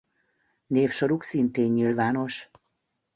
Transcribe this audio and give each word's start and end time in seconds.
Névsoruk 0.67 1.23
szintén 1.23 1.71
nyilvános. 1.71 2.49